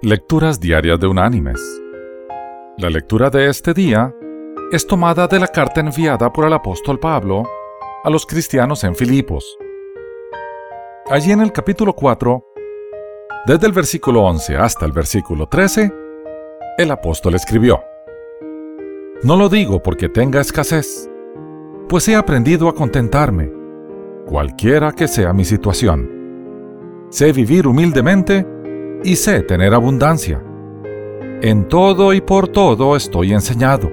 Lecturas 0.00 0.60
Diarias 0.60 1.00
de 1.00 1.08
Unánimes. 1.08 1.60
La 2.76 2.88
lectura 2.88 3.30
de 3.30 3.48
este 3.48 3.74
día 3.74 4.14
es 4.70 4.86
tomada 4.86 5.26
de 5.26 5.40
la 5.40 5.48
carta 5.48 5.80
enviada 5.80 6.32
por 6.32 6.46
el 6.46 6.52
apóstol 6.52 7.00
Pablo 7.00 7.42
a 8.04 8.08
los 8.08 8.24
cristianos 8.24 8.84
en 8.84 8.94
Filipos. 8.94 9.58
Allí 11.10 11.32
en 11.32 11.40
el 11.40 11.50
capítulo 11.50 11.94
4, 11.94 12.44
desde 13.48 13.66
el 13.66 13.72
versículo 13.72 14.22
11 14.22 14.56
hasta 14.56 14.86
el 14.86 14.92
versículo 14.92 15.48
13, 15.48 15.92
el 16.78 16.90
apóstol 16.92 17.34
escribió, 17.34 17.82
No 19.24 19.34
lo 19.34 19.48
digo 19.48 19.82
porque 19.82 20.08
tenga 20.08 20.40
escasez, 20.40 21.10
pues 21.88 22.06
he 22.06 22.14
aprendido 22.14 22.68
a 22.68 22.74
contentarme, 22.76 23.50
cualquiera 24.26 24.92
que 24.92 25.08
sea 25.08 25.32
mi 25.32 25.44
situación. 25.44 26.08
Sé 27.10 27.32
vivir 27.32 27.66
humildemente 27.66 28.46
y 29.04 29.16
sé 29.16 29.42
tener 29.42 29.74
abundancia. 29.74 30.42
En 31.40 31.68
todo 31.68 32.12
y 32.12 32.20
por 32.20 32.48
todo 32.48 32.96
estoy 32.96 33.32
enseñado, 33.32 33.90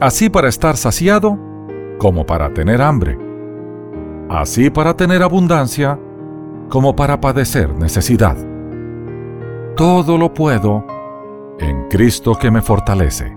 así 0.00 0.28
para 0.28 0.48
estar 0.48 0.76
saciado 0.76 1.38
como 1.98 2.26
para 2.26 2.52
tener 2.52 2.82
hambre, 2.82 3.16
así 4.28 4.68
para 4.68 4.96
tener 4.96 5.22
abundancia 5.22 5.98
como 6.68 6.96
para 6.96 7.20
padecer 7.20 7.72
necesidad. 7.76 8.36
Todo 9.76 10.18
lo 10.18 10.34
puedo 10.34 10.84
en 11.60 11.88
Cristo 11.88 12.34
que 12.34 12.50
me 12.50 12.62
fortalece. 12.62 13.36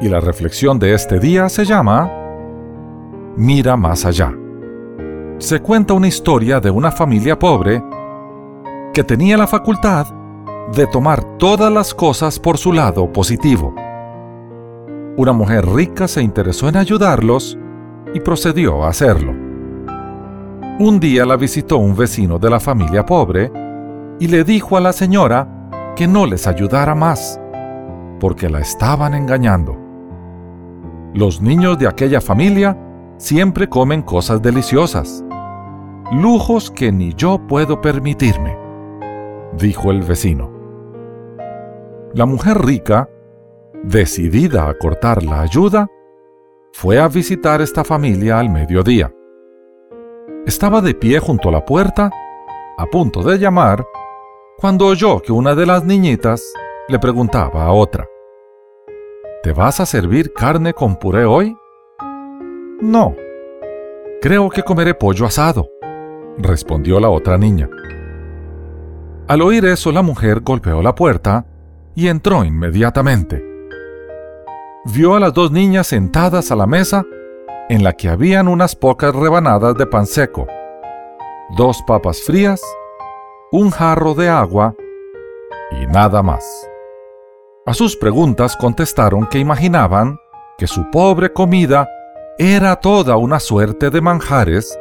Y 0.00 0.08
la 0.08 0.20
reflexión 0.20 0.78
de 0.78 0.92
este 0.92 1.18
día 1.18 1.48
se 1.48 1.64
llama 1.64 2.10
Mira 3.36 3.76
más 3.76 4.04
allá. 4.04 4.34
Se 5.38 5.60
cuenta 5.60 5.94
una 5.94 6.08
historia 6.08 6.60
de 6.60 6.70
una 6.70 6.90
familia 6.90 7.38
pobre 7.38 7.82
que 8.94 9.02
tenía 9.02 9.36
la 9.36 9.48
facultad 9.48 10.06
de 10.72 10.86
tomar 10.86 11.24
todas 11.36 11.70
las 11.70 11.92
cosas 11.92 12.38
por 12.38 12.56
su 12.56 12.72
lado 12.72 13.12
positivo. 13.12 13.74
Una 15.16 15.32
mujer 15.32 15.66
rica 15.66 16.06
se 16.06 16.22
interesó 16.22 16.68
en 16.68 16.76
ayudarlos 16.76 17.58
y 18.14 18.20
procedió 18.20 18.84
a 18.84 18.90
hacerlo. 18.90 19.32
Un 20.78 21.00
día 21.00 21.26
la 21.26 21.36
visitó 21.36 21.78
un 21.78 21.96
vecino 21.96 22.38
de 22.38 22.48
la 22.48 22.60
familia 22.60 23.04
pobre 23.04 23.52
y 24.20 24.28
le 24.28 24.44
dijo 24.44 24.76
a 24.76 24.80
la 24.80 24.92
señora 24.92 25.48
que 25.96 26.06
no 26.06 26.24
les 26.24 26.46
ayudara 26.46 26.94
más, 26.94 27.40
porque 28.20 28.48
la 28.48 28.60
estaban 28.60 29.14
engañando. 29.14 29.76
Los 31.14 31.40
niños 31.40 31.78
de 31.80 31.88
aquella 31.88 32.20
familia 32.20 32.78
siempre 33.16 33.68
comen 33.68 34.02
cosas 34.02 34.40
deliciosas, 34.40 35.24
lujos 36.12 36.70
que 36.70 36.92
ni 36.92 37.12
yo 37.14 37.44
puedo 37.48 37.80
permitirme 37.80 38.63
dijo 39.58 39.90
el 39.90 40.02
vecino. 40.02 40.52
La 42.14 42.26
mujer 42.26 42.58
rica, 42.64 43.08
decidida 43.82 44.68
a 44.68 44.74
cortar 44.74 45.22
la 45.22 45.40
ayuda, 45.40 45.88
fue 46.72 46.98
a 46.98 47.08
visitar 47.08 47.60
esta 47.60 47.84
familia 47.84 48.38
al 48.38 48.50
mediodía. 48.50 49.12
Estaba 50.46 50.80
de 50.80 50.94
pie 50.94 51.18
junto 51.18 51.48
a 51.48 51.52
la 51.52 51.64
puerta, 51.64 52.10
a 52.76 52.86
punto 52.86 53.22
de 53.22 53.38
llamar, 53.38 53.84
cuando 54.58 54.86
oyó 54.86 55.20
que 55.20 55.32
una 55.32 55.54
de 55.54 55.66
las 55.66 55.84
niñitas 55.84 56.42
le 56.88 56.98
preguntaba 56.98 57.64
a 57.64 57.72
otra, 57.72 58.06
¿Te 59.44 59.52
vas 59.52 59.78
a 59.78 59.84
servir 59.84 60.32
carne 60.32 60.72
con 60.72 60.96
puré 60.96 61.26
hoy? 61.26 61.54
No. 62.80 63.14
Creo 64.22 64.48
que 64.48 64.62
comeré 64.62 64.94
pollo 64.94 65.26
asado, 65.26 65.68
respondió 66.38 66.98
la 66.98 67.10
otra 67.10 67.36
niña. 67.36 67.68
Al 69.26 69.40
oír 69.40 69.64
eso, 69.64 69.90
la 69.90 70.02
mujer 70.02 70.40
golpeó 70.40 70.82
la 70.82 70.94
puerta 70.94 71.46
y 71.94 72.08
entró 72.08 72.44
inmediatamente. 72.44 73.42
Vio 74.84 75.14
a 75.14 75.20
las 75.20 75.32
dos 75.32 75.50
niñas 75.50 75.86
sentadas 75.86 76.50
a 76.50 76.56
la 76.56 76.66
mesa 76.66 77.06
en 77.70 77.82
la 77.82 77.94
que 77.94 78.10
habían 78.10 78.48
unas 78.48 78.76
pocas 78.76 79.14
rebanadas 79.14 79.76
de 79.76 79.86
pan 79.86 80.06
seco, 80.06 80.46
dos 81.56 81.82
papas 81.86 82.20
frías, 82.20 82.60
un 83.50 83.70
jarro 83.70 84.14
de 84.14 84.28
agua 84.28 84.74
y 85.70 85.86
nada 85.86 86.22
más. 86.22 86.44
A 87.64 87.72
sus 87.72 87.96
preguntas 87.96 88.56
contestaron 88.56 89.26
que 89.26 89.38
imaginaban 89.38 90.18
que 90.58 90.66
su 90.66 90.90
pobre 90.90 91.32
comida 91.32 91.88
era 92.36 92.76
toda 92.76 93.16
una 93.16 93.40
suerte 93.40 93.88
de 93.88 94.02
manjares 94.02 94.78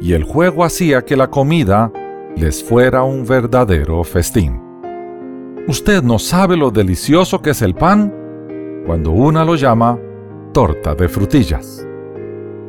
y 0.00 0.12
el 0.12 0.22
juego 0.22 0.62
hacía 0.62 1.04
que 1.04 1.16
la 1.16 1.28
comida 1.28 1.90
les 2.36 2.62
fuera 2.62 3.02
un 3.02 3.24
verdadero 3.24 4.02
festín. 4.04 4.60
Usted 5.68 6.02
no 6.02 6.18
sabe 6.18 6.56
lo 6.56 6.70
delicioso 6.70 7.40
que 7.42 7.50
es 7.50 7.62
el 7.62 7.74
pan 7.74 8.12
cuando 8.86 9.10
una 9.10 9.44
lo 9.44 9.56
llama 9.56 9.98
torta 10.52 10.94
de 10.94 11.08
frutillas. 11.08 11.86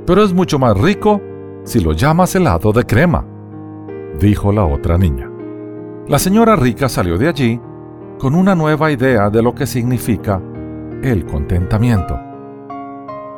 Pero 0.06 0.24
es 0.24 0.34
mucho 0.34 0.60
más 0.60 0.78
rico 0.78 1.22
si 1.64 1.80
lo 1.80 1.94
llamas 1.94 2.36
helado 2.36 2.72
de 2.72 2.86
crema, 2.86 3.26
dijo 4.20 4.52
la 4.52 4.66
otra 4.66 4.98
niña. 4.98 5.32
La 6.08 6.20
señora 6.20 6.56
rica 6.56 6.90
salió 6.90 7.18
de 7.18 7.30
allí 7.30 7.62
con 8.20 8.36
una 8.36 8.56
nueva 8.56 8.92
idea 8.92 9.30
de 9.30 9.42
lo 9.42 9.56
que 9.56 9.66
significa 9.66 10.42
el 11.02 11.26
contentamiento. 11.26 12.20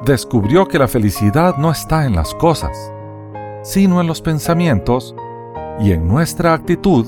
Descubrió 0.04 0.68
que 0.68 0.80
la 0.80 0.88
felicidad 0.88 1.56
no 1.58 1.72
está 1.72 2.06
en 2.06 2.16
las 2.16 2.34
cosas, 2.36 2.92
sino 3.64 4.02
en 4.02 4.08
los 4.08 4.22
pensamientos 4.22 5.16
y 5.80 5.92
en 5.92 6.08
nuestra 6.08 6.54
actitud 6.54 7.06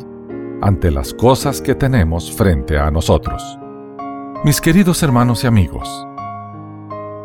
ante 0.61 0.91
las 0.91 1.13
cosas 1.13 1.61
que 1.61 1.75
tenemos 1.75 2.31
frente 2.31 2.77
a 2.77 2.89
nosotros. 2.89 3.59
Mis 4.43 4.61
queridos 4.61 5.01
hermanos 5.03 5.43
y 5.43 5.47
amigos, 5.47 6.07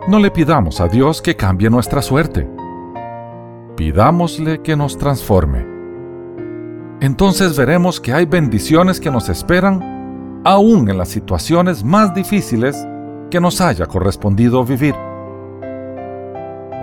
no 0.09 0.19
le 0.19 0.31
pidamos 0.31 0.81
a 0.81 0.89
Dios 0.89 1.23
que 1.23 1.37
cambie 1.37 1.71
nuestra 1.71 2.03
suerte. 2.03 2.49
Pidámosle 3.77 4.61
que 4.63 4.77
nos 4.77 4.99
transforme. 4.99 5.67
Entonces 7.01 7.57
veremos 7.57 8.01
que 8.01 8.13
hay 8.13 8.27
bendiciones 8.27 9.01
que 9.01 9.11
nos 9.11 9.29
esperan 9.29 10.43
aún 10.45 10.89
en 10.91 10.99
las 10.99 11.09
situaciones 11.09 11.85
más 11.85 12.15
difíciles 12.15 12.87
que 13.31 13.41
nos 13.41 13.61
haya 13.61 13.87
correspondido 13.87 14.65
vivir. 14.65 14.95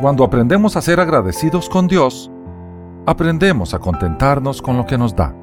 Cuando 0.02 0.24
aprendemos 0.24 0.76
a 0.76 0.82
ser 0.82 1.00
agradecidos 1.00 1.70
con 1.70 1.88
Dios, 1.88 2.32
aprendemos 3.08 3.74
a 3.74 3.80
contentarnos 3.80 4.62
con 4.62 4.76
lo 4.76 4.86
que 4.86 4.98
nos 4.98 5.16
da. 5.16 5.34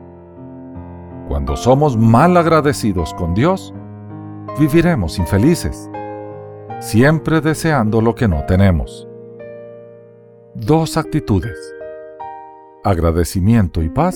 Cuando 1.28 1.56
somos 1.56 1.96
mal 1.96 2.36
agradecidos 2.36 3.14
con 3.14 3.32
Dios, 3.32 3.74
viviremos 4.60 5.18
infelices, 5.18 5.90
siempre 6.78 7.40
deseando 7.40 8.02
lo 8.02 8.14
que 8.14 8.28
no 8.28 8.44
tenemos. 8.44 9.08
Dos 10.54 10.98
actitudes, 10.98 11.58
agradecimiento 12.84 13.82
y 13.82 13.88
paz 13.88 14.14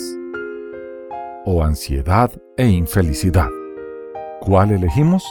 o 1.47 1.65
ansiedad 1.65 2.31
e 2.59 2.69
infelicidad. 2.69 3.49
¿Cuál 4.43 4.73
elegimos? 4.73 5.25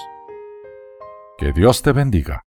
Que 1.37 1.53
Dios 1.53 1.83
te 1.83 1.91
bendiga. 1.91 2.47